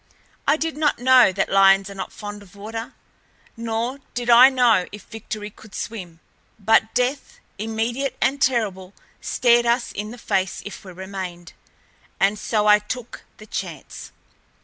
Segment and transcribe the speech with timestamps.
[0.47, 2.93] I did not know that lions are not fond of water,
[3.55, 6.19] nor did I know if Victory could swim,
[6.57, 11.53] but death, immediate and terrible, stared us in the face if we remained,
[12.19, 14.11] and so I took the chance.